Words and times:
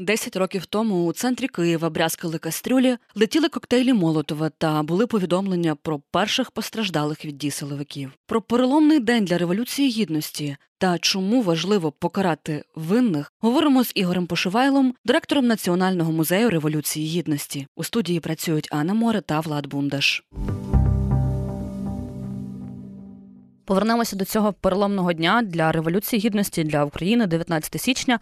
Десять 0.00 0.36
років 0.36 0.66
тому 0.66 1.06
у 1.06 1.12
центрі 1.12 1.48
Києва 1.48 1.90
брязкали 1.90 2.38
кастрюлі, 2.38 2.96
летіли 3.14 3.48
коктейлі 3.48 3.92
Молотова 3.92 4.50
та 4.58 4.82
були 4.82 5.06
повідомлення 5.06 5.74
про 5.74 6.00
перших 6.10 6.50
постраждалих 6.50 7.24
від 7.24 7.38
дій 7.38 7.50
силовиків. 7.50 8.12
Про 8.26 8.42
переломний 8.42 9.00
день 9.00 9.24
для 9.24 9.38
революції 9.38 9.90
гідності 9.90 10.56
та 10.78 10.98
чому 10.98 11.42
важливо 11.42 11.92
покарати 11.92 12.64
винних, 12.74 13.32
говоримо 13.40 13.84
з 13.84 13.92
Ігорем 13.94 14.26
Пошивайлом, 14.26 14.94
директором 15.04 15.46
Національного 15.46 16.12
музею 16.12 16.50
революції 16.50 17.06
гідності. 17.06 17.66
У 17.76 17.84
студії 17.84 18.20
працюють 18.20 18.68
Анна 18.72 18.94
Море 18.94 19.20
та 19.20 19.40
Влад 19.40 19.66
Бундаш. 19.66 20.24
Повернемося 23.70 24.16
до 24.16 24.24
цього 24.24 24.52
переломного 24.52 25.12
дня 25.12 25.42
для 25.44 25.72
революції 25.72 26.20
гідності 26.20 26.64
для 26.64 26.84
України, 26.84 27.26
19 27.26 27.80
січня. 27.80 28.18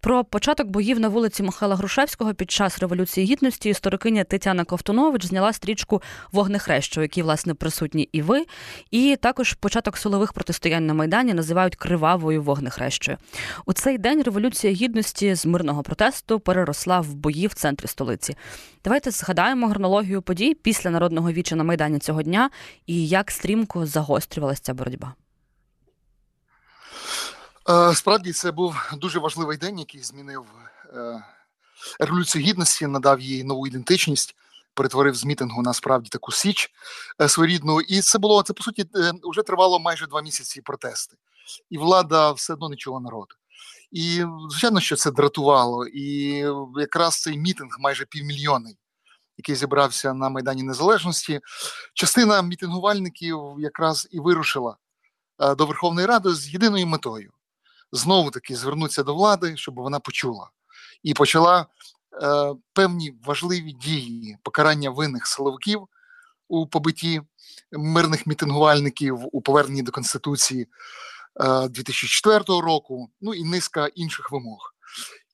Про 0.00 0.24
початок 0.24 0.66
боїв 0.68 1.00
на 1.00 1.08
вулиці 1.08 1.42
Михайла 1.42 1.76
Грушевського 1.76 2.34
під 2.34 2.50
час 2.50 2.78
революції 2.78 3.26
гідності 3.26 3.68
історикиня 3.68 4.24
Тетяна 4.24 4.64
Ковтунович 4.64 5.26
зняла 5.26 5.52
стрічку 5.52 6.02
Вогнехрещу, 6.32 7.00
у 7.00 7.02
якій, 7.02 7.22
власне 7.22 7.54
присутні 7.54 8.08
і 8.12 8.22
ви. 8.22 8.44
І 8.90 9.16
також 9.20 9.52
початок 9.52 9.96
силових 9.96 10.32
протистоянь 10.32 10.86
на 10.86 10.94
майдані 10.94 11.34
називають 11.34 11.76
кривавою 11.76 12.42
вогнехрещою. 12.42 13.18
У 13.66 13.72
цей 13.72 13.98
день 13.98 14.22
революція 14.22 14.72
гідності 14.72 15.34
з 15.34 15.46
мирного 15.46 15.82
протесту 15.82 16.40
переросла 16.40 17.00
в 17.00 17.14
бої 17.14 17.46
в 17.46 17.54
центрі 17.54 17.86
столиці. 17.86 18.36
Давайте 18.84 19.10
згадаємо 19.10 19.70
хронологію 19.70 20.22
подій 20.22 20.54
після 20.54 20.90
народного 20.90 21.32
віча 21.32 21.56
на 21.56 21.64
майдані 21.64 21.98
цього 21.98 22.22
дня 22.22 22.50
і 22.86 23.08
як 23.08 23.30
стрімко 23.30 23.86
загострювалася 23.86 24.62
ця 24.62 24.74
боротьба. 24.74 24.91
Е, 27.70 27.94
справді 27.94 28.32
це 28.32 28.52
був 28.52 28.76
дуже 28.96 29.18
важливий 29.18 29.56
день, 29.56 29.78
який 29.78 30.02
змінив 30.02 30.44
е, 30.94 31.24
революцію 32.00 32.44
гідності, 32.44 32.86
надав 32.86 33.20
їй 33.20 33.44
нову 33.44 33.66
ідентичність, 33.66 34.36
перетворив 34.74 35.14
з 35.14 35.24
мітингу 35.24 35.62
на 35.62 35.74
справді 35.74 36.08
таку 36.08 36.32
січ 36.32 36.70
е, 37.20 37.28
своєрідну. 37.28 37.80
І 37.80 38.00
це 38.00 38.18
було 38.18 38.42
це 38.42 38.52
по 38.52 38.62
суті 38.62 38.86
вже 39.22 39.42
тривало 39.42 39.78
майже 39.78 40.06
два 40.06 40.22
місяці 40.22 40.60
протести, 40.60 41.16
і 41.70 41.78
влада 41.78 42.32
все 42.32 42.52
одно 42.52 42.68
не 42.68 42.76
чула 42.76 43.00
народу. 43.00 43.34
І 43.90 44.24
звичайно, 44.50 44.80
що 44.80 44.96
це 44.96 45.10
дратувало. 45.10 45.86
І 45.86 46.44
якраз 46.76 47.20
цей 47.20 47.38
мітинг, 47.38 47.76
майже 47.78 48.04
півмільйонний, 48.04 48.78
який 49.36 49.54
зібрався 49.54 50.14
на 50.14 50.28
Майдані 50.28 50.62
Незалежності, 50.62 51.40
частина 51.94 52.42
мітингувальників 52.42 53.38
якраз 53.58 54.08
і 54.10 54.20
вирушила 54.20 54.76
до 55.56 55.66
Верховної 55.66 56.06
Ради 56.06 56.34
з 56.34 56.52
єдиною 56.52 56.86
метою 56.86 57.30
знову 57.92 58.30
таки 58.30 58.56
звернутися 58.56 59.02
до 59.02 59.14
влади, 59.14 59.56
щоб 59.56 59.74
вона 59.74 60.00
почула, 60.00 60.50
і 61.02 61.14
почала 61.14 61.66
е, 62.22 62.54
певні 62.72 63.14
важливі 63.24 63.72
дії 63.72 64.36
покарання 64.42 64.90
винних 64.90 65.26
силовиків 65.26 65.88
у 66.48 66.66
побитті 66.66 67.22
мирних 67.72 68.26
мітингувальників 68.26 69.18
у 69.32 69.42
поверненні 69.42 69.82
до 69.82 69.92
конституції. 69.92 70.68
2004 71.70 72.38
е, 72.38 72.42
року, 72.48 73.10
ну 73.20 73.34
і 73.34 73.44
низка 73.44 73.86
інших 73.86 74.32
вимог. 74.32 74.74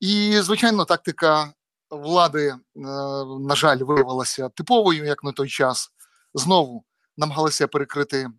І, 0.00 0.40
звичайно, 0.40 0.84
тактика 0.84 1.52
влади, 1.90 2.46
е, 2.48 2.58
на 3.40 3.54
жаль, 3.54 3.78
виявилася 3.78 4.48
типовою, 4.48 5.04
як 5.04 5.24
на 5.24 5.32
той 5.32 5.48
час. 5.48 5.90
Знову 6.34 6.84
намагалися 7.16 7.66
перекрити 7.66 8.18
е, 8.18 8.30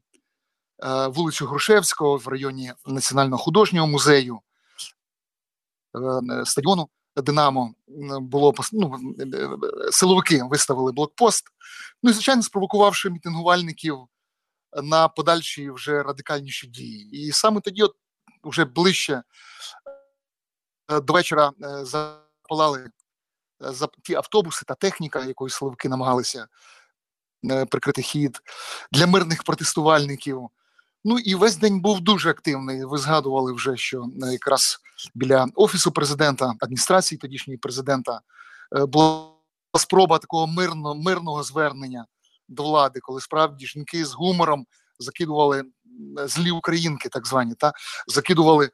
вулицю 1.09 1.45
Грушевського 1.45 2.17
в 2.17 2.27
районі 2.27 2.73
Національного 2.85 3.43
художнього 3.43 3.87
музею 3.87 4.39
стадіону 6.45 6.89
Динамо. 7.15 7.73
Було 8.21 8.53
ну, 8.71 8.99
силовики 9.91 10.43
виставили 10.43 10.91
блокпост. 10.91 11.45
Ну 12.03 12.09
і 12.09 12.13
звичайно, 12.13 12.43
спровокувавши 12.43 13.09
мітингувальників 13.09 14.07
на 14.83 15.07
подальші 15.07 15.71
вже 15.71 16.03
радикальніші 16.03 16.67
дії. 16.67 17.09
І 17.11 17.31
саме 17.31 17.61
тоді, 17.61 17.83
от 17.83 17.95
вже 18.43 18.65
ближче 18.65 19.23
е, 20.91 21.01
до 21.01 21.13
вечора, 21.13 21.51
е, 21.63 21.85
запалали 21.85 22.79
е, 22.83 22.91
за 23.59 23.87
ті 24.03 24.15
автобуси 24.15 24.65
та 24.65 24.75
техніка, 24.75 25.25
якою 25.25 25.49
силовики 25.49 25.89
намагалися 25.89 26.47
прикрити 27.69 28.01
хід 28.01 28.41
для 28.91 29.07
мирних 29.07 29.43
протестувальників. 29.43 30.49
Ну 31.03 31.19
і 31.19 31.35
весь 31.35 31.57
день 31.57 31.79
був 31.79 32.01
дуже 32.01 32.29
активний. 32.29 32.85
Ви 32.85 32.97
згадували 32.97 33.53
вже, 33.53 33.77
що 33.77 34.05
якраз 34.31 34.79
біля 35.15 35.47
офісу 35.55 35.91
президента, 35.91 36.53
адміністрації 36.59 37.19
тодішньої 37.19 37.57
президента 37.57 38.21
була 38.71 39.31
спроба 39.77 40.17
такого 40.17 40.47
мирного 40.47 40.95
мирного 40.95 41.43
звернення 41.43 42.05
до 42.47 42.63
влади, 42.63 42.99
коли 42.99 43.21
справді 43.21 43.65
жінки 43.65 44.05
з 44.05 44.13
гумором 44.13 44.65
закидували 44.99 45.63
злі 46.25 46.51
українки, 46.51 47.09
так 47.09 47.27
звані, 47.27 47.55
та 47.55 47.73
закидували 48.07 48.65
е, 48.65 48.69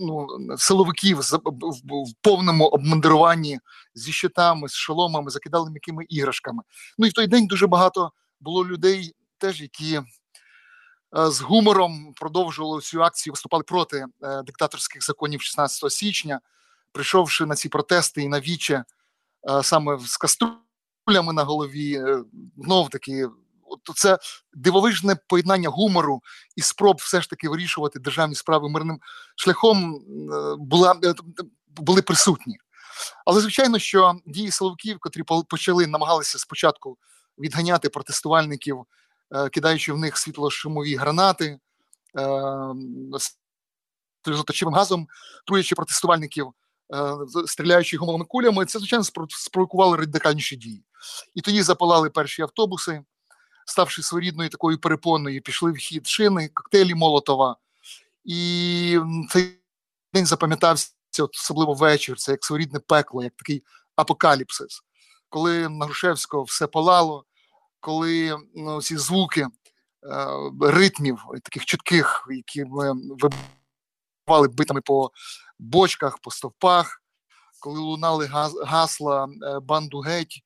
ну, 0.00 0.26
силовиків 0.58 1.20
в, 1.20 2.12
повному 2.22 2.64
обмундируванні 2.64 3.60
зі 3.94 4.12
щитами, 4.12 4.68
з 4.68 4.74
шоломами, 4.74 5.30
закидали 5.30 5.70
м'якими 5.70 6.04
іграшками. 6.08 6.62
Ну 6.98 7.06
і 7.06 7.10
в 7.10 7.12
той 7.12 7.26
день 7.26 7.46
дуже 7.46 7.66
багато 7.66 8.12
було 8.40 8.66
людей, 8.66 9.14
теж 9.38 9.62
які. 9.62 10.00
Е, 11.18 11.30
з 11.30 11.40
гумором 11.40 12.14
продовжували 12.16 12.80
цю 12.80 13.02
акцію, 13.02 13.32
виступали 13.32 13.62
проти 13.62 14.06
е, 14.22 14.42
диктаторських 14.42 15.04
законів 15.04 15.42
16 15.42 15.92
січня, 15.92 16.40
прийшовши 16.92 17.46
на 17.46 17.54
ці 17.54 17.68
протести 17.68 18.22
і 18.22 18.28
на 18.28 18.40
віче 18.40 18.84
е, 19.50 19.62
саме 19.62 19.98
з 19.98 20.16
кастру 20.16 20.48
кулями 21.06 21.32
на 21.32 21.44
голові. 21.44 22.02
Знов 22.56 22.88
таки, 22.88 23.28
от 23.62 23.96
це 23.96 24.18
дивовижне 24.52 25.16
поєднання 25.26 25.68
гумору 25.68 26.22
і 26.56 26.62
спроб 26.62 26.96
все 26.98 27.20
ж 27.20 27.30
таки 27.30 27.48
вирішувати 27.48 27.98
державні 27.98 28.34
справи 28.34 28.68
мирним 28.68 29.00
шляхом 29.36 30.04
була 30.58 31.00
були 31.68 32.02
присутні. 32.02 32.58
Але 33.24 33.40
звичайно, 33.40 33.78
що 33.78 34.14
дії 34.26 34.50
силовиків, 34.50 34.98
котрі 35.00 35.22
почали 35.48 35.86
намагалися 35.86 36.38
спочатку 36.38 36.98
відганяти 37.38 37.88
протестувальників, 37.88 38.86
кидаючи 39.52 39.92
в 39.92 39.98
них 39.98 40.18
світлошумові 40.18 40.96
гранати, 40.96 41.58
сльозоточивим 44.24 44.74
газом, 44.74 45.08
труячи 45.46 45.74
протестувальників. 45.74 46.52
Стріляючи 47.46 47.96
гумовими 47.96 48.24
кулями, 48.24 48.66
це 48.66 48.78
звичайно 48.78 49.04
спровокувало 49.28 49.96
радикальніші 49.96 50.56
дії. 50.56 50.84
І 51.34 51.40
тоді 51.40 51.62
запалали 51.62 52.10
перші 52.10 52.42
автобуси, 52.42 53.04
ставши 53.66 54.02
своєрідною 54.02 54.50
такою 54.50 54.78
перепоною, 54.78 55.42
пішли 55.42 55.72
в 55.72 55.76
хід 55.76 56.06
шини, 56.06 56.48
коктейлі 56.48 56.94
Молотова. 56.94 57.56
І 58.24 58.98
цей 59.30 59.60
день 60.14 60.26
запам'ятався, 60.26 60.92
особливо 61.18 61.74
вечір, 61.74 62.16
це 62.18 62.32
як 62.32 62.44
своєрідне 62.44 62.80
пекло, 62.80 63.24
як 63.24 63.32
такий 63.36 63.62
апокаліпсис, 63.96 64.82
коли 65.28 65.68
на 65.68 65.84
Грушевського 65.84 66.42
все 66.42 66.66
палало, 66.66 67.24
коли 67.84 68.38
ну, 68.54 68.82
ці 68.82 68.96
звуки 68.96 69.40
е, 69.40 69.48
ритмів, 70.60 71.24
таких 71.42 71.64
чітких, 71.64 72.26
які 72.30 72.64
ми 72.64 72.92
вибивали 72.92 74.48
битами 74.48 74.80
по 74.80 75.10
бочках, 75.58 76.18
по 76.18 76.30
стовпах, 76.30 77.02
коли 77.60 77.78
лунали 77.80 78.26
гасла 78.64 79.24
е, 79.24 79.60
банду 79.60 80.00
геть, 80.00 80.44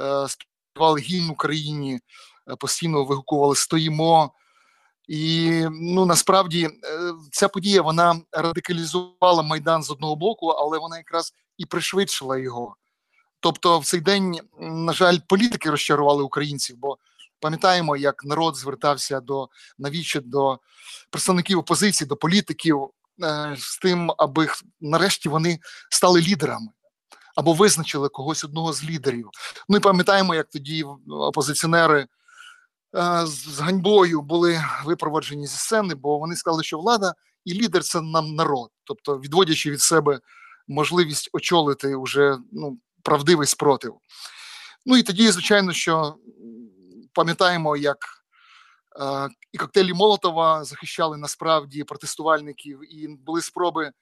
Е, 0.00 0.28
співали 0.28 1.00
гімн 1.00 1.30
Україні, 1.30 2.00
е, 2.50 2.56
постійно 2.56 3.04
вигукували 3.04 3.56
Стоїмо. 3.56 4.32
І 5.08 5.50
ну 5.70 6.06
насправді 6.06 6.64
е, 6.64 6.70
ця 7.32 7.48
подія 7.48 7.82
вона 7.82 8.20
радикалізувала 8.32 9.42
майдан 9.42 9.82
з 9.82 9.90
одного 9.90 10.16
боку, 10.16 10.46
але 10.48 10.78
вона 10.78 10.96
якраз 10.96 11.32
і 11.58 11.66
пришвидшила 11.66 12.38
його. 12.38 12.76
Тобто, 13.44 13.78
в 13.78 13.84
цей 13.84 14.00
день, 14.00 14.40
на 14.60 14.92
жаль, 14.92 15.18
політики 15.28 15.70
розчарували 15.70 16.22
українців, 16.22 16.76
бо 16.78 16.98
пам'ятаємо, 17.40 17.96
як 17.96 18.24
народ 18.24 18.56
звертався 18.56 19.20
до 19.20 19.48
навіщо 19.78 20.20
до 20.20 20.58
представників 21.10 21.58
опозиції, 21.58 22.08
до 22.08 22.16
політиків 22.16 22.88
з 23.56 23.78
тим, 23.78 24.12
аби 24.18 24.48
нарешті 24.80 25.28
вони 25.28 25.58
стали 25.90 26.20
лідерами 26.20 26.68
або 27.36 27.52
визначили 27.52 28.08
когось 28.08 28.44
одного 28.44 28.72
з 28.72 28.84
лідерів. 28.84 29.30
Ми 29.68 29.80
пам'ятаємо, 29.80 30.34
як 30.34 30.48
тоді 30.50 30.84
опозиціонери 31.08 32.00
е, 32.00 32.06
з 33.26 33.60
ганьбою 33.60 34.22
були 34.22 34.64
випроводжені 34.84 35.46
зі 35.46 35.56
сцени, 35.56 35.94
бо 35.94 36.18
вони 36.18 36.36
сказали, 36.36 36.62
що 36.62 36.78
влада 36.78 37.14
і 37.44 37.54
лідер 37.54 37.84
це 37.84 38.00
нам 38.00 38.34
народ, 38.34 38.70
тобто 38.84 39.18
відводячи 39.18 39.70
від 39.70 39.80
себе 39.80 40.20
можливість 40.68 41.30
очолити 41.32 41.94
уже 41.94 42.38
ну, 42.52 42.78
правдивий 43.04 43.46
спротив. 43.46 43.94
Ну 44.86 44.96
і 44.96 45.02
тоді, 45.02 45.30
звичайно, 45.30 45.72
що 45.72 46.16
пам'ятаємо, 47.12 47.76
як 47.76 47.98
е, 49.00 49.28
і 49.52 49.58
коктейлі 49.58 49.92
Молотова 49.92 50.64
захищали 50.64 51.16
насправді 51.16 51.84
протестувальників, 51.84 52.94
і 52.94 53.08
були 53.08 53.42
спроби 53.42 53.92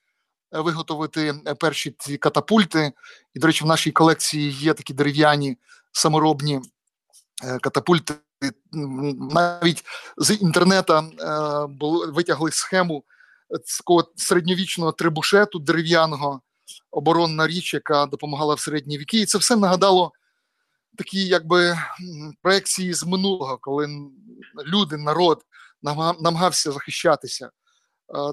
виготовити 0.53 1.35
перші 1.61 1.95
ці 1.99 2.17
катапульти. 2.17 2.93
І, 3.35 3.39
до 3.39 3.47
речі, 3.47 3.65
в 3.65 3.67
нашій 3.67 3.91
колекції 3.91 4.51
є 4.51 4.75
такі 4.75 4.95
дерев'яні 4.95 5.59
саморобні 5.93 6.61
катапульти. 7.63 8.15
Навіть 9.31 9.85
з 10.17 10.35
інтернету 10.35 11.03
витягли 12.09 12.51
схему 12.51 13.05
середньовічного 14.17 14.93
трибушету 14.93 15.59
дерев'яного 15.59 16.41
оборонна 16.91 17.47
річ, 17.47 17.75
яка 17.75 18.07
допомагала 18.07 18.55
в 18.55 18.61
середні 18.61 18.99
віки. 18.99 19.21
І 19.21 19.27
це 19.27 19.39
все 19.39 19.57
нагадало 19.57 20.13
такі, 20.99 21.27
якби 21.27 21.79
проекції 22.43 22.95
з 22.95 23.05
минулого, 23.05 23.59
коли 23.61 24.11
люди, 24.67 24.97
народ 24.97 25.43
намагався 26.21 26.73
захищатися 26.73 27.51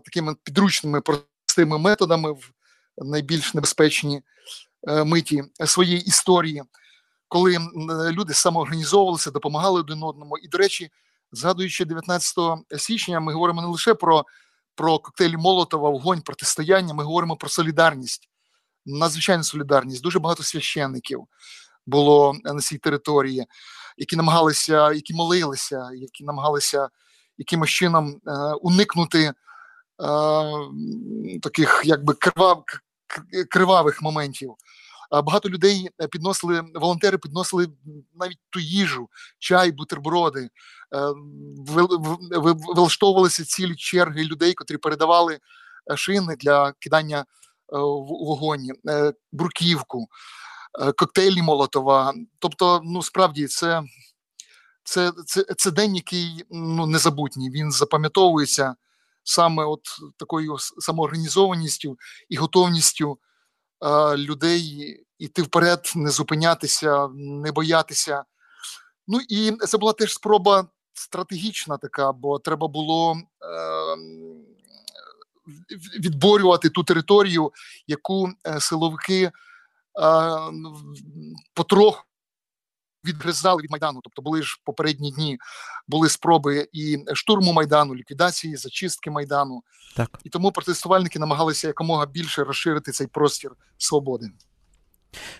такими 0.05 0.35
підручними 0.43 1.01
простими 1.01 1.77
методами 1.77 2.31
в 2.31 2.51
найбільш 2.97 3.53
небезпечні 3.53 4.21
е, 4.87 5.03
миті 5.03 5.43
своєї 5.65 6.01
історії, 6.01 6.63
коли 7.27 7.57
люди 8.11 8.33
самоорганізовувалися, 8.33 9.31
допомагали 9.31 9.79
один 9.79 10.03
одному. 10.03 10.37
І, 10.37 10.47
до 10.47 10.57
речі, 10.57 10.89
згадуючи 11.31 11.85
19 11.85 12.37
січня, 12.77 13.19
ми 13.19 13.33
говоримо 13.33 13.61
не 13.61 13.67
лише 13.67 13.93
про 13.93 14.25
про 14.75 14.99
коктейлі 14.99 15.37
Молотова, 15.37 15.89
вогонь, 15.89 16.21
протистояння, 16.21 16.93
ми 16.93 17.03
говоримо 17.03 17.35
про 17.35 17.49
солідарність, 17.49 18.28
надзвичайну 18.97 19.43
солідарність. 19.43 20.03
Дуже 20.03 20.19
багато 20.19 20.43
священників 20.43 21.23
було 21.85 22.35
на 22.43 22.59
цій 22.59 22.77
території, 22.77 23.45
які 23.97 24.15
намагалися, 24.15 24.91
які 24.91 25.13
молилися, 25.13 25.89
які 25.93 26.23
намагалися 26.23 26.89
якимось 27.37 27.69
чином 27.69 28.21
е, 28.27 28.31
уникнути 28.61 29.23
е, 29.23 29.33
таких 31.41 31.81
якби 31.85 32.13
крива, 32.13 32.63
кривавих 33.49 34.01
моментів. 34.01 34.55
Багато 35.11 35.49
людей 35.49 35.89
підносили, 36.11 36.63
волонтери 36.75 37.17
підносили 37.17 37.67
навіть 38.15 38.39
ту 38.49 38.59
їжу, 38.59 39.09
чай, 39.39 39.71
бутерброди, 39.71 40.41
е, 40.41 40.49
вилаштовувалися 42.75 43.45
цілі 43.45 43.75
черги 43.75 44.23
людей, 44.23 44.53
котрі 44.53 44.77
передавали 44.77 45.39
е, 45.91 45.97
шини 45.97 46.35
для 46.35 46.71
кидання 46.71 47.25
вогонь, 47.71 48.67
бруківку, 49.31 50.07
коктейлі 50.97 51.41
Молотова. 51.41 52.13
Тобто, 52.39 52.81
ну 52.83 53.03
справді 53.03 53.47
це 53.47 53.83
це, 54.83 55.11
це, 55.25 55.45
це 55.57 55.71
день, 55.71 55.95
який 55.95 56.45
ну, 56.49 56.85
незабутній. 56.85 57.49
Він 57.49 57.71
запам'ятовується 57.71 58.75
саме 59.23 59.65
от 59.65 59.81
такою 60.17 60.57
самоорганізованістю 60.59 61.97
і 62.29 62.35
готовністю 62.35 63.19
людей 64.15 64.95
іти 65.17 65.41
вперед, 65.41 65.91
не 65.95 66.09
зупинятися, 66.09 67.07
не 67.15 67.51
боятися. 67.51 68.23
Ну 69.07 69.19
і 69.29 69.51
це 69.51 69.77
була 69.77 69.93
теж 69.93 70.13
спроба 70.13 70.67
стратегічна 70.93 71.77
така, 71.77 72.11
бо 72.11 72.39
треба 72.39 72.67
було 72.67 73.13
е, 73.13 73.19
відборювати 75.99 76.69
ту 76.69 76.83
територію, 76.83 77.51
яку 77.87 78.29
е, 78.47 78.59
силовики 78.59 79.23
е, 79.23 79.31
потроху 81.53 82.03
відгризали 83.05 83.61
від 83.61 83.71
майдану. 83.71 83.99
Тобто 84.03 84.21
були 84.21 84.43
ж 84.43 84.61
попередні 84.63 85.11
дні, 85.11 85.39
були 85.87 86.09
спроби 86.09 86.67
і 86.73 86.97
штурму 87.13 87.53
майдану, 87.53 87.95
ліквідації, 87.95 88.55
зачистки 88.55 89.11
майдану. 89.11 89.63
Так 89.95 90.19
і 90.23 90.29
тому 90.29 90.51
протестувальники 90.51 91.19
намагалися 91.19 91.67
якомога 91.67 92.05
більше 92.05 92.43
розширити 92.43 92.91
цей 92.91 93.07
простір 93.07 93.51
свободи. 93.77 94.31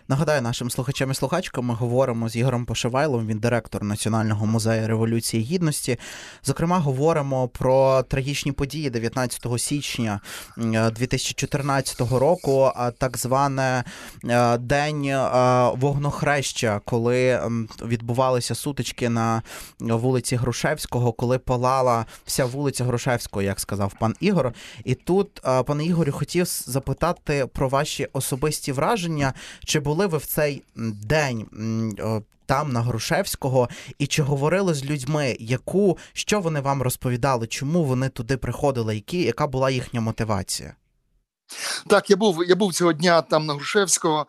Нагадаю, 0.08 0.42
нашим 0.42 0.70
слухачам 0.70 1.12
і 1.12 1.16
слухачкам 1.16 1.66
ми 1.66 1.74
говоримо 1.74 2.30
з 2.30 2.36
Ігорем 2.36 2.66
Пошивайлом, 2.66 3.28
він 3.28 3.40
директор 3.40 3.84
Національного 3.84 4.46
музею 4.46 4.88
Революції 4.88 5.44
Гідності. 5.44 6.00
Зокрема, 6.44 6.80
говоримо 6.80 7.48
про 7.48 8.04
трагічні 8.04 8.52
події 8.52 8.90
19 8.90 9.48
січня 9.58 10.20
2014 10.58 12.02
року, 12.12 12.72
так 12.98 13.18
зване 13.18 13.84
е, 14.26 14.58
День 14.58 15.06
е, 15.06 15.18
вогнохреща, 15.76 16.82
коли 16.86 17.42
відбувалися 17.86 18.56
сутички 18.56 19.10
на 19.10 19.42
вулиці 19.80 20.36
Грушевського, 20.36 21.12
коли 21.12 21.40
палала 21.40 22.06
вся 22.26 22.46
вулиця 22.46 22.86
Грушевського, 22.86 23.44
як 23.44 23.60
сказав 23.60 23.94
пан 24.00 24.16
Ігор. 24.20 24.54
І 24.84 24.96
тут, 24.96 25.42
е, 25.46 25.64
пане 25.64 25.86
Ігорю, 25.86 26.12
хотів 26.12 26.46
запитати 26.48 27.48
про 27.54 27.70
ваші 27.70 28.08
особисті 28.14 28.72
враження. 28.72 29.34
Чи 29.66 29.80
були 29.80 30.08
ви 30.08 30.18
в 30.18 30.26
цей 30.26 30.64
день 31.06 31.48
там 32.46 32.72
на 32.72 32.82
Грушевського, 32.82 33.70
і 33.98 34.08
чи 34.08 34.24
говорили 34.24 34.74
з 34.74 34.86
людьми, 34.86 35.38
яку 35.40 35.98
що 36.14 36.40
вони 36.40 36.62
вам 36.62 36.82
розповідали, 36.82 37.48
чому 37.48 37.84
вони 37.84 38.10
туди 38.10 38.38
приходили, 38.38 38.96
які, 38.96 39.22
яка 39.22 39.48
була 39.48 39.70
їхня 39.70 40.02
мотивація? 40.02 40.76
Так, 41.88 42.10
я 42.10 42.16
був 42.16 42.44
я 42.48 42.56
був 42.56 42.74
цього 42.74 42.94
дня 42.94 43.22
там 43.22 43.46
на 43.46 43.54
Грушевського, 43.54 44.28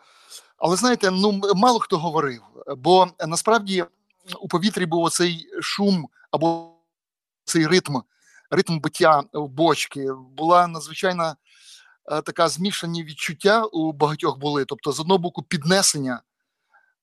але 0.57 0.75
знаєте, 0.75 1.11
ну 1.11 1.41
мало 1.55 1.79
хто 1.79 1.97
говорив, 1.97 2.41
бо 2.77 3.07
насправді 3.27 3.85
у 4.41 4.47
повітрі 4.47 4.85
був 4.85 5.03
оцей 5.03 5.47
шум 5.61 6.07
або 6.31 6.71
цей 7.43 7.67
ритм, 7.67 7.97
ритм 8.51 8.79
биття 8.79 9.23
в 9.33 9.47
бочки, 9.47 10.07
була 10.37 10.67
надзвичайна 10.67 11.35
така 12.21 12.49
змішані 12.49 13.03
відчуття 13.03 13.65
у 13.65 13.93
багатьох 13.93 14.37
були. 14.37 14.65
Тобто, 14.65 14.91
з 14.91 14.99
одного 14.99 15.17
боку, 15.17 15.43
піднесення, 15.43 16.21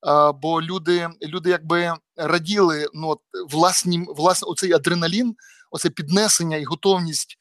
е, 0.07 0.33
бо 0.33 0.63
люди 0.63 1.09
люди 1.23 1.51
якби 1.51 1.95
раділи 2.17 2.89
ну, 2.95 3.21
власні, 3.51 4.07
власне, 4.09 4.47
оцей 4.47 4.73
адреналін, 4.73 5.37
оце 5.71 5.91
піднесення 5.91 6.57
і 6.57 6.65
готовність 6.65 7.39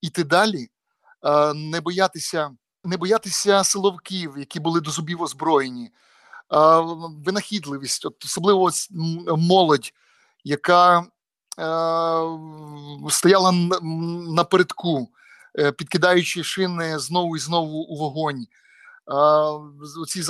іти 0.00 0.24
далі, 0.24 0.68
е, 1.24 1.54
не 1.54 1.80
боятися, 1.80 2.50
не 2.84 2.96
боятися 2.96 3.64
силовків, 3.64 4.34
які 4.38 4.60
були 4.60 4.80
до 4.80 4.90
зубів 4.90 5.22
озброєні, 5.22 5.90
винахідливість, 7.24 8.06
от 8.06 8.24
особливо 8.24 8.70
молодь, 9.36 9.92
яка 10.44 11.06
стояла 13.08 13.52
напередку. 14.30 15.08
Е, 15.58 15.72
підкидаючи 15.72 16.44
шини 16.44 16.98
знову 16.98 17.36
і 17.36 17.40
знову 17.40 17.78
у 17.78 17.96
вогонь, 17.96 18.46
ці 20.08 20.22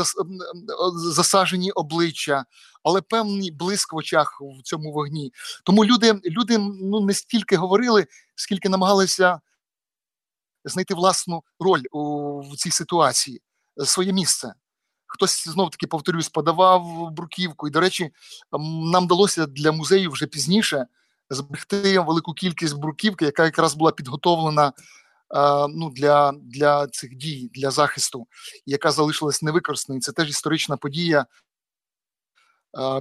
засажені 0.94 1.70
обличчя, 1.70 2.44
але 2.82 3.00
певний 3.00 3.50
блиск 3.50 3.92
в 3.92 3.96
очах 3.96 4.40
в 4.40 4.62
цьому 4.62 4.92
вогні. 4.92 5.32
Тому 5.64 5.84
люди 5.84 6.20
люди 6.24 6.58
ну, 6.58 7.00
не 7.00 7.14
стільки 7.14 7.56
говорили, 7.56 8.06
скільки 8.34 8.68
намагалися 8.68 9.40
знайти 10.64 10.94
власну 10.94 11.42
роль 11.58 11.82
у 11.92 12.40
в 12.40 12.56
цій 12.56 12.70
ситуації, 12.70 13.42
своє 13.84 14.12
місце. 14.12 14.54
Хтось 15.06 15.48
знов 15.48 15.70
таки 15.70 15.86
повторюсь, 15.86 16.28
подавав 16.28 17.10
бруківку. 17.10 17.68
І, 17.68 17.70
до 17.70 17.80
речі, 17.80 18.10
нам 18.92 19.04
вдалося 19.04 19.46
для 19.46 19.72
музею 19.72 20.10
вже 20.10 20.26
пізніше 20.26 20.86
зберегти 21.30 21.98
велику 21.98 22.32
кількість 22.32 22.78
бруківки, 22.78 23.24
яка 23.24 23.44
якраз 23.44 23.74
була 23.74 23.92
підготовлена 23.92 24.72
ну, 25.68 25.90
для 25.90 26.32
для 26.32 26.86
цих 26.86 27.16
дій, 27.16 27.50
для 27.54 27.70
захисту, 27.70 28.26
яка 28.66 28.90
залишилась 28.90 29.42
невикористаною. 29.42 30.00
Це 30.00 30.12
теж 30.12 30.28
історична 30.28 30.76
подія 30.76 31.26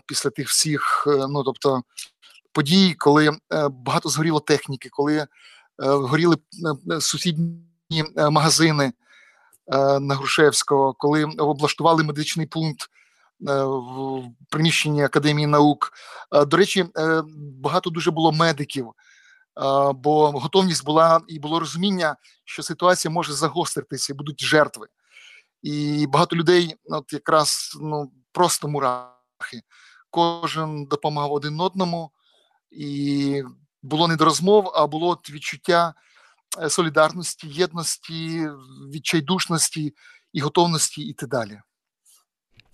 після 0.06 0.30
тих 0.30 0.48
всіх, 0.48 1.08
е, 1.08 1.28
ну 1.30 1.44
тобто 1.44 1.82
подій, 2.52 2.96
коли 2.98 3.28
е, 3.30 3.68
багато 3.70 4.10
згоріло 4.10 4.40
техніки, 4.40 4.90
коли 4.92 5.18
е, 5.18 5.28
горіли 5.78 6.38
сусідні 7.00 8.04
магазини 8.18 8.94
на 10.00 10.16
Грушевського, 10.16 10.94
коли 10.94 11.24
облаштували 11.24 12.04
медичний 12.04 12.46
пункт. 12.46 12.90
В 13.42 14.24
приміщенні 14.50 15.04
Академії 15.04 15.48
наук. 15.48 15.92
До 16.48 16.58
речі, 16.58 16.86
багато 17.36 17.90
дуже 17.90 18.12
було 18.12 18.32
медиків, 18.32 18.92
бо 19.96 20.32
готовність 20.32 20.86
була 20.86 21.22
і 21.28 21.40
було 21.40 21.60
розуміння, 21.60 22.16
що 22.46 22.64
ситуація 22.64 23.12
може 23.12 23.34
загостритися, 23.34 24.14
будуть 24.14 24.44
жертви. 24.44 24.88
І 25.62 26.08
багато 26.08 26.36
людей, 26.36 26.76
от 26.86 27.14
якраз 27.14 27.78
ну 27.82 28.12
просто 28.32 28.68
мурахи. 28.68 29.62
Кожен 30.10 30.86
допомагав 30.86 31.32
один 31.34 31.62
одному, 31.62 32.12
і 32.72 33.44
було 33.84 34.08
не 34.08 34.16
до 34.16 34.26
розмов, 34.26 34.72
а 34.76 34.88
було 34.88 35.08
от 35.08 35.30
відчуття 35.30 35.94
е, 36.62 36.70
солідарності, 36.70 37.48
єдності, 37.48 38.48
відчайдушності 38.94 39.96
і 40.34 40.40
готовності 40.40 41.02
іти 41.02 41.28
далі. 41.28 41.62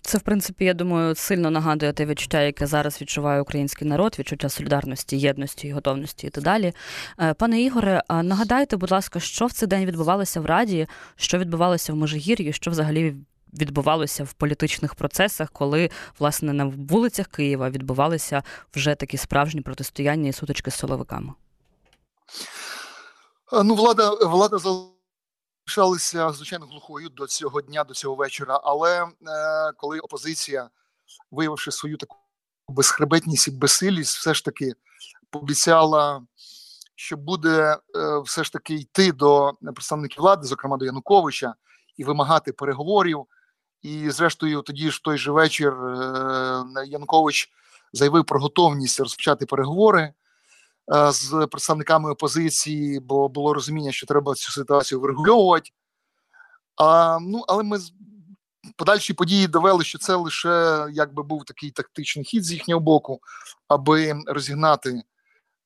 Це, 0.06 0.18
в 0.18 0.20
принципі, 0.20 0.64
я 0.64 0.74
думаю, 0.74 1.14
сильно 1.14 1.50
нагадує 1.50 1.92
те 1.92 2.06
відчуття, 2.06 2.40
яке 2.40 2.66
зараз 2.66 3.00
відчуває 3.00 3.40
український 3.40 3.88
народ, 3.88 4.16
відчуття 4.18 4.48
солідарності, 4.48 5.18
єдності, 5.18 5.68
і 5.68 5.72
готовності 5.72 6.26
і 6.26 6.30
так 6.30 6.44
далі. 6.44 6.72
Е, 7.20 7.34
пане 7.34 7.62
Ігоре, 7.62 8.02
нагадайте, 8.10 8.76
будь 8.76 8.90
ласка, 8.90 9.20
що 9.20 9.46
в 9.46 9.52
цей 9.52 9.68
день 9.68 9.84
відбувалося 9.84 10.40
в 10.40 10.46
Раді, 10.46 10.86
що 11.16 11.38
відбувалося 11.38 11.92
в 11.92 11.96
Межигір'ї, 11.96 12.52
що 12.52 12.70
взагалі 12.70 13.14
відбувалося 13.60 14.24
в 14.24 14.32
політичних 14.32 14.94
процесах, 14.94 15.50
коли 15.50 15.90
власне 16.18 16.52
на 16.52 16.64
вулицях 16.64 17.26
Києва 17.26 17.70
відбувалися 17.70 18.42
вже 18.74 18.94
такі 18.94 19.16
справжні 19.16 19.60
протистояння 19.60 20.28
і 20.28 20.32
сутички 20.32 20.70
з 20.70 20.74
силовиками? 20.74 21.32
Ну, 23.64 23.74
влада 23.74 24.10
влада 24.10 24.58
залишалася 25.66 26.32
звичайно 26.32 26.66
глухою 26.66 27.08
до 27.08 27.26
цього 27.26 27.60
дня, 27.60 27.84
до 27.84 27.94
цього 27.94 28.14
вечора. 28.14 28.60
Але 28.62 29.02
е, 29.02 29.08
коли 29.76 29.98
опозиція, 29.98 30.70
виявивши 31.30 31.72
свою 31.72 31.96
таку 31.96 32.16
безхребетність 32.68 33.48
і 33.48 33.50
безсилість, 33.50 34.16
все 34.16 34.34
ж 34.34 34.44
таки 34.44 34.72
пообіцяла, 35.30 36.22
що 36.94 37.16
буде 37.16 37.78
е, 37.96 38.18
все 38.24 38.44
ж 38.44 38.52
таки 38.52 38.74
йти 38.74 39.12
до 39.12 39.52
представників 39.74 40.22
влади, 40.22 40.46
зокрема 40.46 40.76
до 40.76 40.84
Януковича, 40.84 41.54
і 41.96 42.04
вимагати 42.04 42.52
переговорів. 42.52 43.26
І, 43.82 44.10
зрештою, 44.10 44.62
тоді 44.62 44.90
ж 44.90 45.02
той 45.02 45.18
же 45.18 45.32
вечір 45.32 45.72
е, 45.72 46.64
Янукович 46.86 47.50
заявив 47.92 48.24
про 48.24 48.40
готовність 48.40 49.00
розпочати 49.00 49.46
переговори 49.46 50.12
з 50.88 51.46
представниками 51.50 52.10
опозиції, 52.10 53.00
бо 53.00 53.28
було 53.28 53.54
розуміння, 53.54 53.92
що 53.92 54.06
треба 54.06 54.34
цю 54.34 54.52
ситуацію 54.52 55.00
врегульовувати. 55.00 55.70
А, 56.76 57.18
ну, 57.20 57.44
Але 57.48 57.62
ми 57.62 57.78
подальші 58.76 59.14
події 59.14 59.46
довели, 59.46 59.84
що 59.84 59.98
це 59.98 60.14
лише 60.14 60.86
якби 60.92 61.22
був 61.22 61.44
такий 61.44 61.70
тактичний 61.70 62.24
хід 62.24 62.44
з 62.44 62.52
їхнього 62.52 62.80
боку, 62.80 63.20
аби 63.68 64.14
розігнати 64.26 65.02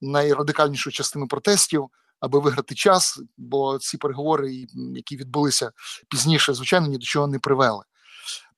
найрадикальнішу 0.00 0.90
частину 0.90 1.28
протестів, 1.28 1.88
аби 2.20 2.38
виграти 2.38 2.74
час, 2.74 3.20
бо 3.36 3.78
ці 3.78 3.96
переговори, 3.96 4.66
які 4.94 5.16
відбулися 5.16 5.72
пізніше, 6.08 6.54
звичайно, 6.54 6.86
ні 6.86 6.98
до 6.98 7.04
чого 7.04 7.26
не 7.26 7.38
привели. 7.38 7.84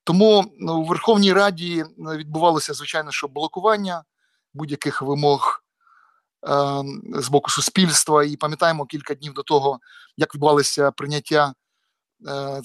Тому 0.05 0.45
ну, 0.59 0.81
у 0.81 0.85
Верховній 0.85 1.33
Раді 1.33 1.81
е, 1.81 2.17
відбувалося 2.17 2.75
звичайно, 2.75 3.11
що 3.11 3.29
блокування 3.29 4.05
будь-яких 4.55 5.03
вимог 5.03 5.62
е, 5.62 5.62
з 7.15 7.29
боку 7.29 7.51
суспільства. 7.51 8.25
І 8.25 8.37
пам'ятаємо 8.37 8.87
кілька 8.87 9.15
днів 9.15 9.33
до 9.33 9.43
того, 9.43 9.81
як 10.17 10.35
відбувалося 10.35 10.91
прийняття 10.91 11.55
е, 12.29 12.61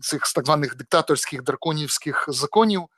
цих 0.00 0.22
так 0.34 0.46
званих 0.46 0.76
диктаторських 0.76 1.42
драконівських 1.42 2.24
законів. 2.28 2.88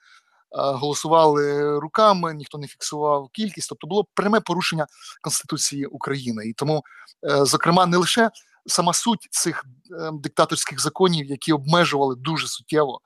Е, 0.52 0.72
голосували 0.72 1.78
руками, 1.78 2.34
ніхто 2.34 2.58
не 2.58 2.66
фіксував 2.66 3.28
кількість, 3.32 3.68
тобто 3.68 3.86
було 3.86 4.06
пряме 4.14 4.40
порушення 4.40 4.86
Конституції 5.22 5.86
України. 5.86 6.46
І 6.46 6.52
тому, 6.52 6.84
е, 7.30 7.44
зокрема, 7.44 7.86
не 7.86 7.96
лише 7.96 8.30
сама 8.66 8.92
суть 8.92 9.28
цих 9.30 9.64
е, 10.00 10.10
диктаторських 10.12 10.80
законів, 10.80 11.26
які 11.26 11.52
обмежували 11.52 12.14
дуже 12.16 12.46
суттєво 12.46 13.00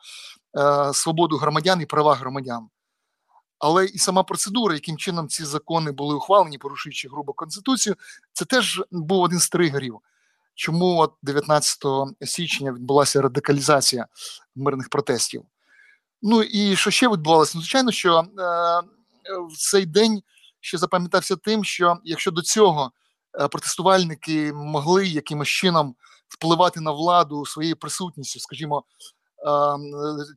свободу 0.93 1.37
громадян 1.37 1.81
і 1.81 1.87
права 1.87 2.15
громадян. 2.15 2.69
Але 3.59 3.85
і 3.87 3.99
сама 3.99 4.23
процедура, 4.23 4.75
яким 4.75 4.97
чином 4.97 5.29
ці 5.29 5.45
закони 5.45 5.93
були 5.93 6.15
ухвалені, 6.15 6.59
порушуючи 6.59 7.09
грубо 7.09 7.33
конституцію, 7.33 7.97
це 8.33 8.45
теж 8.45 8.83
був 8.91 9.23
один 9.23 9.39
з 9.39 9.49
тригерів. 9.49 9.99
Чому 10.55 10.99
от 10.99 11.13
19 11.23 11.83
січня 12.23 12.73
відбулася 12.73 13.23
радикалізація 13.23 14.07
мирних 14.55 14.89
протестів? 14.89 15.45
Ну 16.23 16.43
і 16.43 16.77
що 16.77 16.91
ще 16.91 17.09
відбувалося? 17.09 17.53
Ну, 17.55 17.61
звичайно, 17.61 17.93
що 17.93 18.19
е, 18.19 18.25
в 19.51 19.57
цей 19.57 19.87
день 19.87 20.23
ще 20.61 20.79
запам'ятався 20.79 21.37
тим, 21.37 21.65
що 21.65 21.97
якщо 22.05 22.31
до 22.31 22.43
цього 22.43 22.93
е, 23.41 23.49
протестувальники 23.49 24.53
могли 24.53 25.07
якимось 25.07 25.49
чином 25.49 25.95
впливати 26.29 26.81
на 26.81 26.91
владу 26.91 27.47
своєю 27.47 27.77
присутністю, 27.77 28.41
скажімо, 28.41 28.85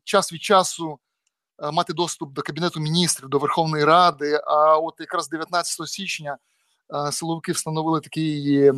час 0.03 0.33
від 0.33 0.43
часу 0.43 0.99
мати 1.73 1.93
доступ 1.93 2.33
до 2.33 2.41
кабінету 2.41 2.79
міністрів, 2.79 3.29
до 3.29 3.39
Верховної 3.39 3.85
Ради. 3.85 4.41
А 4.47 4.77
от 4.77 4.93
якраз 4.99 5.29
19 5.29 5.87
січня 5.87 6.37
силовики 7.11 7.51
встановили 7.51 8.01
такий 8.01 8.71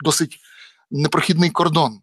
досить 0.00 0.38
непрохідний 0.90 1.50
кордон. 1.50 2.00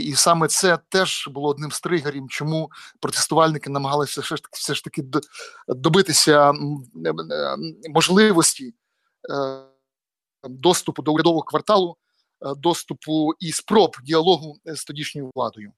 І 0.00 0.14
саме 0.14 0.48
це 0.48 0.78
теж 0.88 1.28
було 1.28 1.48
одним 1.48 1.72
з 1.72 1.80
тригерів, 1.80 2.26
чому 2.28 2.70
протестувальники 3.00 3.70
намагалися 3.70 4.20
все 4.52 4.74
ж 4.74 4.84
таки 4.84 5.04
добитися 5.68 6.52
можливості 7.90 8.74
доступу 10.44 11.02
до 11.02 11.12
урядового 11.12 11.42
кварталу, 11.42 11.96
доступу 12.56 13.32
і 13.40 13.52
спроб 13.52 13.96
діалогу 14.02 14.58
з 14.64 14.84
тодішньою 14.84 15.30
владою. 15.34 15.72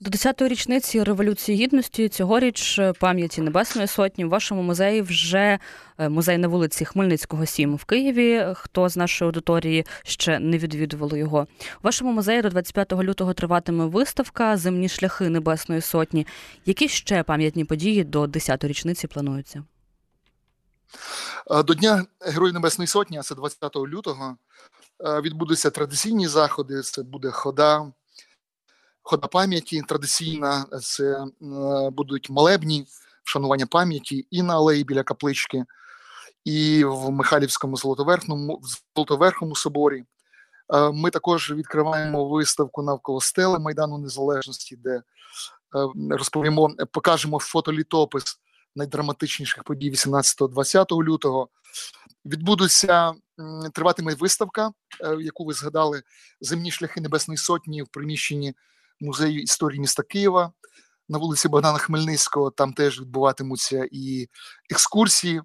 До 0.00 0.10
10-ї 0.10 0.48
річниці 0.48 1.02
Революції 1.02 1.64
Гідності 1.64 2.08
цьогоріч 2.08 2.78
е, 2.78 2.92
пам'яті 2.92 3.40
Небесної 3.40 3.88
Сотні 3.88 4.24
в 4.24 4.28
вашому 4.28 4.62
музеї 4.62 5.02
вже 5.02 5.58
е, 5.98 6.08
музей 6.08 6.38
на 6.38 6.48
вулиці 6.48 6.84
Хмельницького, 6.84 7.46
7 7.46 7.76
в 7.76 7.84
Києві. 7.84 8.46
Хто 8.54 8.88
з 8.88 8.96
нашої 8.96 9.26
аудиторії 9.26 9.86
ще 10.02 10.38
не 10.38 10.58
відвідували 10.58 11.18
його? 11.18 11.46
У 11.60 11.82
вашому 11.82 12.12
музеї 12.12 12.42
до 12.42 12.48
25 12.48 12.92
лютого 12.92 13.34
триватиме 13.34 13.86
виставка 13.86 14.56
Земні 14.56 14.88
шляхи 14.88 15.28
Небесної 15.28 15.80
Сотні. 15.80 16.26
Які 16.66 16.88
ще 16.88 17.22
пам'ятні 17.22 17.64
події 17.64 18.04
до 18.04 18.22
10-ї 18.22 18.66
річниці 18.66 19.06
плануються? 19.06 19.64
Е, 21.50 21.62
до 21.62 21.74
Дня 21.74 22.06
Героїв 22.20 22.54
Небесної 22.54 22.88
Сотні, 22.88 23.18
а 23.18 23.22
це 23.22 23.34
20 23.34 23.76
лютого, 23.76 24.36
відбудуться 25.22 25.70
традиційні 25.70 26.28
заходи. 26.28 26.82
Це 26.82 27.02
буде 27.02 27.30
хода 27.30 27.92
хода 29.06 29.26
пам'яті 29.26 29.82
традиційна, 29.82 30.66
це 30.82 31.04
е, 31.04 31.26
будуть 31.90 32.30
молебні 32.30 32.86
вшанування 33.24 33.66
пам'яті 33.66 34.26
і 34.30 34.42
на 34.42 34.54
алеї 34.54 34.84
біля 34.84 35.02
каплички, 35.02 35.64
і 36.44 36.84
в 36.84 37.10
Михайлівському 37.10 37.76
Золотоверхному 37.76 38.62
Золотоверхому 38.96 39.56
соборі. 39.56 40.04
Е, 40.74 40.90
ми 40.92 41.10
також 41.10 41.52
відкриваємо 41.52 42.28
виставку 42.28 42.82
навколо 42.82 43.20
стели 43.20 43.58
Майдану 43.58 43.98
Незалежності, 43.98 44.76
де 44.76 44.90
е, 44.90 45.02
розповімо, 46.10 46.74
покажемо 46.92 47.38
фотолітопис 47.38 48.40
найдраматичніших 48.76 49.64
подій 49.64 49.90
18-20 49.90 51.02
лютого. 51.04 51.48
Відбудуться 52.24 53.14
триватиме 53.72 54.14
виставка, 54.14 54.72
яку 55.20 55.44
ви 55.44 55.52
згадали, 55.52 56.02
земні 56.40 56.70
шляхи 56.70 57.00
Небесної 57.00 57.38
Сотні 57.38 57.82
в 57.82 57.88
приміщенні 57.88 58.54
музею 59.00 59.42
історії 59.42 59.80
міста 59.80 60.02
Києва 60.02 60.52
на 61.08 61.18
вулиці 61.18 61.48
Богдана 61.48 61.78
Хмельницького. 61.78 62.50
Там 62.50 62.72
теж 62.72 63.00
відбуватимуться 63.00 63.88
і 63.92 64.28
екскурсії, 64.70 65.42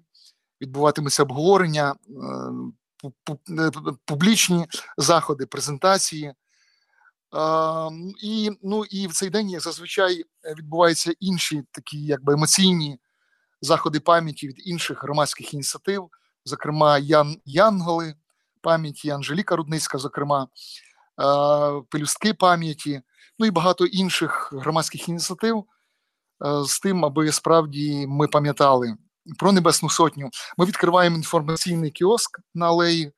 відбуватимуться 0.60 1.22
обговорення, 1.22 1.94
е, 1.94 1.96
публічні 4.04 4.66
заходи, 4.98 5.46
презентації. 5.46 6.34
І 8.22 8.50
ну, 8.62 8.84
і 8.84 9.06
в 9.06 9.12
цей 9.12 9.30
день, 9.30 9.50
як 9.50 9.60
зазвичай, 9.60 10.24
відбуваються 10.56 11.12
інші 11.20 11.62
такі 11.70 12.04
якби 12.04 12.32
емоційні 12.32 12.98
заходи 13.60 14.00
пам'яті 14.00 14.48
від 14.48 14.68
інших 14.68 15.02
громадських 15.02 15.54
ініціатив, 15.54 16.08
зокрема, 16.44 16.98
Ян 16.98 17.36
Янголи 17.44 18.14
пам'яті, 18.60 19.10
Анжеліка 19.10 19.56
Рудницька, 19.56 19.98
зокрема, 19.98 20.48
пелюстки 21.90 22.34
пам'яті 22.34 23.02
ну 23.42 23.46
і 23.46 23.50
багато 23.50 23.86
інших 23.86 24.52
громадських 24.56 25.08
ініціатив 25.08 25.58
е, 25.58 26.64
з 26.64 26.80
тим, 26.80 27.04
аби 27.04 27.32
справді 27.32 28.06
ми 28.08 28.28
пам'ятали 28.28 28.96
про 29.38 29.52
Небесну 29.52 29.90
Сотню. 29.90 30.30
Ми 30.58 30.64
відкриваємо 30.64 31.16
інформаційний 31.16 31.90
кіоск 31.90 32.40
на 32.54 32.66
алеї, 32.66 33.12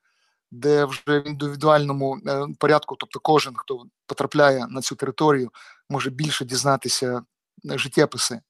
де 0.50 0.84
вже 0.84 1.02
в 1.06 1.26
індивідуальному 1.26 2.18
е, 2.26 2.46
порядку, 2.58 2.96
тобто 2.96 3.20
кожен, 3.20 3.54
хто 3.56 3.84
потрапляє 4.06 4.66
на 4.66 4.80
цю 4.80 4.96
територію, 4.96 5.50
може 5.90 6.10
більше 6.10 6.44
дізнатися 6.44 7.22
е, 7.70 7.78
життєписи, 7.78 8.40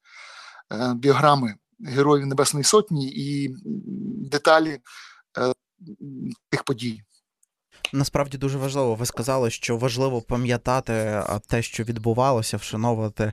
біограми 0.95 1.55
Героїв 1.81 2.27
Небесної 2.27 2.65
Сотні 2.65 3.13
і 3.17 3.57
деталі 4.31 4.81
тих 6.51 6.65
подій. 6.65 7.03
Насправді 7.93 8.39
дуже 8.39 8.59
важливо. 8.59 8.95
Ви 8.95 9.07
сказали, 9.07 9.51
що 9.51 9.77
важливо 9.77 10.21
пам'ятати 10.21 11.23
те, 11.49 11.63
що 11.63 11.83
відбувалося, 11.83 12.57
вшановувати 12.57 13.33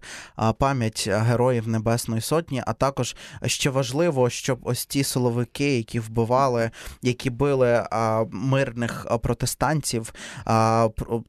пам'ять 0.58 1.10
героїв 1.12 1.68
Небесної 1.68 2.22
Сотні. 2.22 2.64
А 2.68 2.74
також 2.74 3.16
ще 3.46 3.70
важливо, 3.70 4.30
щоб 4.30 4.60
ось 4.64 4.86
ті 4.86 5.04
силовики, 5.04 5.78
які 5.78 6.00
вбивали, 6.00 6.72
які 7.02 7.30
били 7.30 7.88
мирних 8.32 9.08
протестантів, 9.24 10.14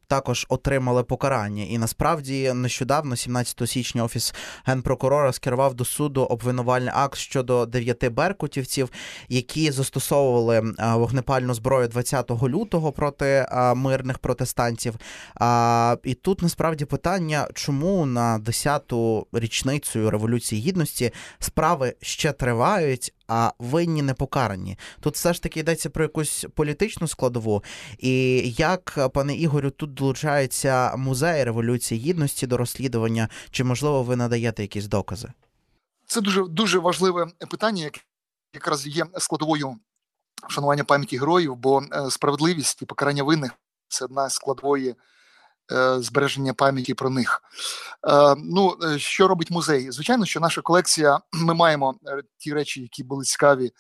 також 0.07 0.47
отримали 0.49 1.03
покарання. 1.03 1.65
І 1.65 1.79
насправді 1.79 2.53
нещодавно, 2.53 3.17
17 3.17 3.69
січня, 3.69 4.05
офіс 4.05 4.35
генпрокурора 4.65 5.33
скерував 5.33 5.75
до 5.75 5.85
суду 5.85 6.23
обвинувальний 6.23 6.93
акт 6.95 7.19
щодо 7.19 7.67
дев'яти 7.67 8.09
беркутівців, 8.09 8.91
які 9.29 9.71
застосовували 9.71 10.75
вогнепальну 10.79 11.55
зброю 11.55 11.89
20 11.89 12.31
лютого 12.31 12.93
проти 12.93 13.22
мирних 13.77 14.19
протестантів. 14.19 14.95
І 16.05 16.15
тут 16.15 16.43
насправді 16.43 16.85
питання, 16.85 17.49
чому 17.55 18.07
на 18.07 18.39
10-ту 18.39 19.27
річницю 19.33 20.11
революції 20.11 20.63
гідності 20.63 21.13
справи 21.39 21.95
ще 22.01 22.33
тривають, 22.33 23.15
а 23.29 23.53
винні 23.59 24.03
не 24.03 24.15
покарані. 24.15 24.79
Тут 25.01 25.15
все 25.15 25.33
ж 25.33 25.43
таки 25.43 25.61
йдеться 25.61 25.91
про 25.91 26.05
якусь 26.05 26.47
політичну 26.55 27.09
складову. 27.09 27.65
І 27.99 28.41
як, 28.59 29.11
пане 29.15 29.35
Ігорю, 29.35 29.71
тут 29.71 29.95
долучається 29.95 30.97
музей 30.97 31.45
революції 31.45 32.01
гідності 32.01 32.47
до 32.47 32.57
розслідування, 32.57 33.29
чи 33.51 33.65
можливо 33.65 34.03
ви 34.03 34.17
надаєте 34.17 34.63
якісь 34.63 34.87
докази? 34.87 35.29
Це 36.07 36.21
дуже 36.21 36.45
дуже 36.45 36.79
важливе 36.79 37.27
питання, 37.51 37.85
яке 37.85 38.01
якраз 38.55 38.87
є 38.87 39.07
складовою 39.19 39.77
вшанування 40.49 40.85
пам'яті 40.85 41.19
героїв, 41.19 41.57
бо 41.57 41.83
е, 41.83 42.11
справедливість 42.11 42.83
і 42.83 42.87
покарання 42.87 43.23
винних 43.23 43.53
це 43.89 44.05
одна 44.05 44.29
з 44.29 44.35
складової 44.35 44.95
е, 45.73 46.01
збереження 46.01 46.55
пам'яті 46.55 46.95
про 46.95 47.11
них. 47.11 47.43
Е, 48.09 48.35
ну, 48.39 48.77
що 48.97 49.29
робить 49.29 49.51
музей? 49.51 49.91
Звичайно, 49.91 50.27
що 50.27 50.41
наша 50.41 50.61
колекція, 50.61 51.21
ми 51.33 51.55
маємо 51.55 51.95
ті 52.39 52.55
речі, 52.55 52.83
які 52.83 53.05
були 53.05 53.25
цікаві 53.25 53.71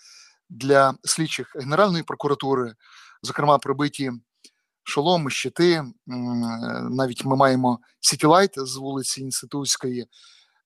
для 0.50 0.94
слідчих 1.04 1.56
Генеральної 1.56 2.02
прокуратури, 2.02 2.74
зокрема, 3.22 3.58
прибиті 3.58 4.12
шоломи, 4.84 5.30
щити. 5.30 5.84
Навіть 6.90 7.24
ми 7.24 7.36
маємо 7.36 7.78
Сітілайт 8.00 8.50
з 8.56 8.76
вулиці 8.76 9.20
Інститутської, 9.20 10.06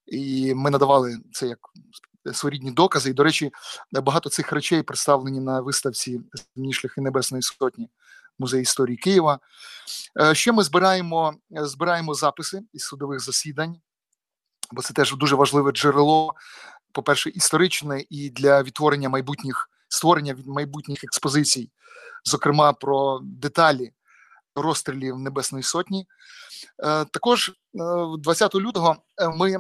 і 0.07 0.55
ми 0.55 0.71
надавали 0.71 1.19
це 1.33 1.47
як 1.47 1.59
своєрідні 2.33 2.71
докази. 2.71 3.11
І, 3.11 3.13
до 3.13 3.23
речі, 3.23 3.53
багато 3.93 4.31
цих 4.31 4.53
речей 4.53 4.83
представлені 4.83 5.41
на 5.41 5.61
виставці 5.61 6.21
«Змінні 6.55 6.73
шляхи 6.73 7.01
Небесної 7.01 7.43
Сотні 7.43 7.89
музей 8.39 8.63
історії 8.63 8.97
Києва. 8.97 9.39
Е, 10.21 10.35
ще 10.35 10.53
ми 10.53 10.63
збираємо 10.63 11.35
збираємо 11.51 12.15
записи 12.15 12.63
із 12.73 12.83
судових 12.83 13.21
засідань, 13.21 13.77
бо 14.73 14.83
це 14.83 14.95
теж 14.95 15.17
дуже 15.17 15.37
важливе 15.37 15.73
джерело, 15.73 16.35
по-перше, 16.93 17.31
історичне 17.31 18.05
і 18.11 18.31
для 18.31 18.63
відтворення 18.63 19.09
майбутніх 19.09 19.71
створення 19.89 20.37
майбутніх 20.47 21.05
експозицій, 21.05 21.71
зокрема 22.25 22.73
про 22.73 23.21
деталі 23.23 23.93
розстрілів 24.55 25.19
Небесної 25.19 25.65
Сотні. 25.65 26.07
Е, 26.85 27.05
також 27.05 27.53
20 28.19 28.55
е, 28.55 28.59
лютого 28.59 28.97
ми 29.37 29.57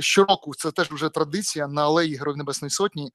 щороку 0.00 0.54
це 0.54 0.70
теж 0.70 0.90
вже 0.90 1.08
традиція 1.08 1.68
на 1.68 1.84
алеї 1.84 2.16
Героїв 2.16 2.36
Небесної 2.38 2.70
Сотні. 2.70 3.12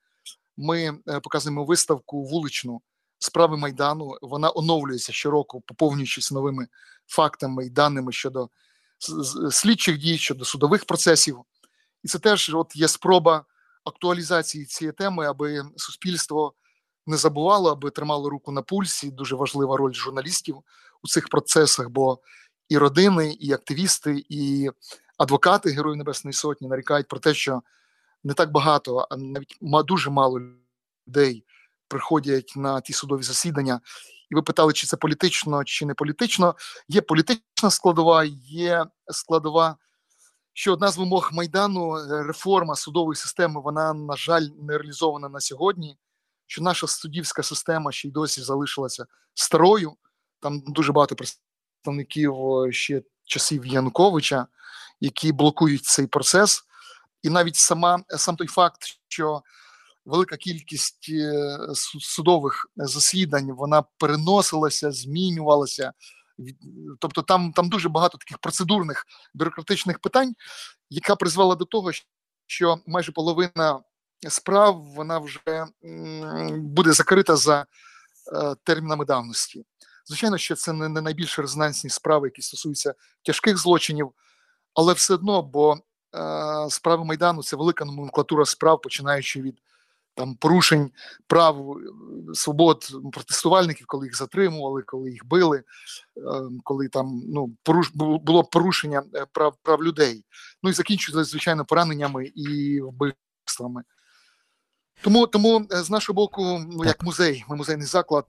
Ми 0.57 0.97
показуємо 1.23 1.65
виставку 1.65 2.23
вуличну 2.23 2.81
справи 3.19 3.57
майдану. 3.57 4.17
Вона 4.21 4.51
оновлюється 4.55 5.13
щороку, 5.13 5.61
поповнюючись 5.61 6.31
новими 6.31 6.67
фактами 7.07 7.65
і 7.65 7.69
даними 7.69 8.11
щодо 8.11 8.49
слідчих 9.51 9.97
дій, 9.97 10.17
щодо 10.17 10.45
судових 10.45 10.85
процесів. 10.85 11.41
І 12.03 12.07
це 12.07 12.19
теж 12.19 12.51
от 12.53 12.75
є 12.75 12.87
спроба 12.87 13.45
актуалізації 13.83 14.65
цієї 14.65 14.91
теми, 14.91 15.25
аби 15.25 15.63
суспільство 15.77 16.53
не 17.07 17.17
забувало, 17.17 17.71
аби 17.71 17.91
тримало 17.91 18.29
руку 18.29 18.51
на 18.51 18.61
пульсі. 18.61 19.11
Дуже 19.11 19.35
важлива 19.35 19.77
роль 19.77 19.93
журналістів 19.93 20.57
у 21.03 21.07
цих 21.07 21.29
процесах, 21.29 21.89
бо 21.89 22.19
і 22.69 22.77
родини, 22.77 23.33
і 23.39 23.53
активісти, 23.53 24.25
і 24.29 24.69
адвокати 25.17 25.69
Героїв 25.69 25.97
Небесної 25.97 26.33
Сотні 26.33 26.67
нарікають 26.67 27.07
про 27.07 27.19
те, 27.19 27.33
що 27.33 27.61
не 28.23 28.33
так 28.33 28.51
багато, 28.51 29.07
а 29.09 29.17
навіть 29.17 29.57
дуже 29.61 30.09
мало 30.09 30.39
людей 31.07 31.45
приходять 31.87 32.53
на 32.55 32.81
ті 32.81 32.93
судові 32.93 33.23
засідання. 33.23 33.81
І 34.31 34.35
ви 34.35 34.41
питали, 34.41 34.73
чи 34.73 34.87
це 34.87 34.97
політично, 34.97 35.63
чи 35.63 35.85
не 35.85 35.93
політично. 35.93 36.55
Є 36.87 37.01
політична 37.01 37.69
складова, 37.69 38.23
є 38.47 38.85
складова, 39.11 39.77
що 40.53 40.73
одна 40.73 40.91
з 40.91 40.97
вимог 40.97 41.29
майдану 41.33 41.97
е, 41.97 42.23
реформа 42.23 42.75
судової 42.75 43.15
системи, 43.15 43.61
вона, 43.61 43.93
на 43.93 44.15
жаль, 44.15 44.47
не 44.61 44.77
реалізована 44.77 45.29
на 45.29 45.39
сьогодні. 45.39 45.97
Що 46.47 46.61
наша 46.61 46.87
суддівська 46.87 47.43
система 47.43 47.91
ще 47.91 48.07
й 48.07 48.11
досі 48.11 48.41
залишилася 48.41 49.05
старою. 49.33 49.93
Там 50.39 50.63
дуже 50.67 50.91
багато 50.91 51.15
представників 51.15 52.35
е, 52.35 52.71
ще 52.71 53.01
часів 53.25 53.65
Януковича, 53.65 54.47
які 55.01 55.31
блокують 55.31 55.85
цей 55.85 56.07
процес, 56.07 56.63
і 57.23 57.29
навіть 57.29 57.55
сама 57.55 58.03
сам 58.09 58.35
той 58.35 58.47
факт, 58.47 58.81
що 59.07 59.41
велика 60.05 60.37
кількість 60.37 61.09
е, 61.09 61.57
судових 61.99 62.67
засідань 62.75 63.51
вона 63.51 63.83
переносилася, 63.97 64.91
змінювалася. 64.91 65.91
Тобто, 66.99 67.21
там 67.21 67.51
там 67.51 67.69
дуже 67.69 67.89
багато 67.89 68.17
таких 68.17 68.37
процедурних 68.37 69.05
бюрократичних 69.33 69.99
питань, 69.99 70.33
яка 70.89 71.15
призвела 71.15 71.55
до 71.55 71.65
того, 71.65 71.91
що 72.47 72.77
майже 72.87 73.11
половина 73.11 73.79
справ 74.29 74.81
вона 74.81 75.19
вже 75.19 75.65
буде 76.57 76.93
закрита 76.93 77.35
за 77.35 77.61
е, 77.61 77.65
термінами 78.63 79.05
давності. 79.05 79.65
Звичайно, 80.05 80.37
що 80.37 80.55
це 80.55 80.73
не 80.73 81.01
найбільш 81.01 81.39
резонансні 81.39 81.89
справи, 81.89 82.27
які 82.27 82.41
стосуються 82.41 82.93
тяжких 83.25 83.57
злочинів, 83.57 84.11
але 84.73 84.93
все 84.93 85.13
одно, 85.13 85.41
бо 85.41 85.73
е, 85.75 85.79
справи 86.69 87.05
майдану 87.05 87.43
це 87.43 87.55
велика 87.55 87.85
номенклатура 87.85 88.45
справ, 88.45 88.81
починаючи 88.81 89.41
від 89.41 89.57
там 90.15 90.35
порушень 90.35 90.91
прав 91.27 91.71
е, 91.71 91.81
свобод 92.33 92.85
протестувальників, 93.11 93.87
коли 93.87 94.05
їх 94.05 94.17
затримували, 94.17 94.81
коли 94.81 95.11
їх 95.11 95.25
били, 95.25 95.57
е, 95.57 96.21
коли 96.63 96.87
там 96.87 97.21
ну 97.27 97.55
поруш 97.63 97.91
було 97.95 98.43
порушення 98.43 99.03
прав 99.31 99.55
прав 99.63 99.83
людей. 99.83 100.25
Ну 100.63 100.69
і 100.69 100.73
закінчується 100.73 101.23
звичайно 101.23 101.65
пораненнями 101.65 102.25
і 102.25 102.81
вбивствами. 102.81 103.83
Тому 105.01 105.27
тому 105.27 105.67
з 105.69 105.89
нашого 105.89 106.15
боку, 106.15 106.61
ну 106.71 106.85
як 106.85 107.03
музей, 107.03 107.45
ми 107.49 107.55
музейний 107.55 107.87
заклад, 107.87 108.25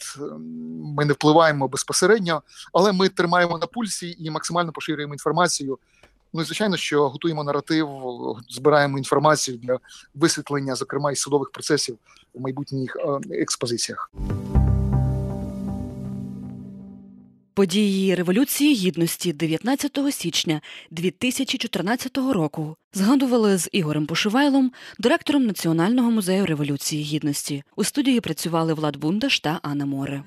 ми 0.97 1.05
не 1.05 1.13
впливаємо 1.13 1.69
безпосередньо, 1.69 2.43
але 2.73 2.93
ми 2.93 3.09
тримаємо 3.09 3.59
на 3.59 3.67
пульсі 3.67 4.17
і 4.19 4.31
максимально 4.31 4.73
поширюємо 4.73 5.15
інформацію 5.15 5.79
Ну 6.35 6.43
і 6.43 6.45
звичайно, 6.45 6.77
що 6.77 7.09
готуємо 7.09 7.45
наратив, 7.45 7.89
збираємо 8.49 8.99
інформацію 8.99 9.57
для 9.57 9.79
висвітлення, 10.15 10.75
зокрема 10.75 11.13
і 11.13 11.17
судових 11.17 11.51
процесів 11.51 11.99
у 12.33 12.41
майбутніх 12.41 12.97
е, 12.97 13.35
експозиціях. 13.35 14.11
Події 17.55 18.15
Революції 18.15 18.75
Гідності 18.75 19.33
19 19.33 19.99
січня 20.11 20.61
2014 20.91 22.17
року 22.17 22.77
згадували 22.93 23.59
з 23.59 23.69
Ігорем 23.73 24.07
Пошивайлом, 24.07 24.73
директором 24.99 25.47
Національного 25.47 26.11
музею 26.11 26.47
революції 26.47 27.03
гідності. 27.03 27.63
У 27.77 27.85
студії 27.85 28.21
працювали 28.21 28.75
Влад 28.75 28.97
Бундаш 28.97 29.41
та 29.41 29.59
Анна 29.63 29.87
Море. 29.87 30.23